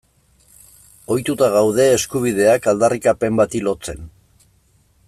Ohituta 1.15 1.49
gaude 1.57 1.85
eskubideak 1.99 2.67
aldarrikapen 2.73 3.39
bati 3.43 3.63
lotzen. 3.69 4.07